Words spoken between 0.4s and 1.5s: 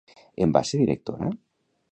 En va ser directora?